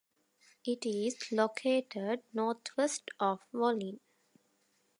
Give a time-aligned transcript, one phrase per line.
[0.65, 3.99] It is located northwest of Volin.